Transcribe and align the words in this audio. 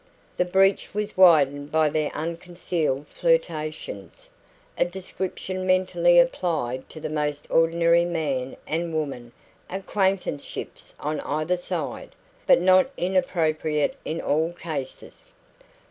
The 0.35 0.45
breach 0.45 0.95
was 0.95 1.15
widened 1.15 1.71
by 1.71 1.87
their 1.87 2.09
unconcealed 2.15 3.07
flirtations 3.09 4.31
a 4.75 4.83
description 4.83 5.67
mentally 5.67 6.17
applied 6.17 6.89
to 6.89 6.99
the 6.99 7.07
most 7.07 7.45
ordinary 7.51 8.05
man 8.05 8.57
and 8.65 8.95
woman 8.95 9.31
acquaintanceships 9.69 10.95
on 10.99 11.19
either 11.19 11.55
side, 11.55 12.15
but 12.47 12.59
not 12.59 12.89
inappropriate 12.97 13.95
in 14.03 14.19
all 14.19 14.53
cases. 14.53 15.27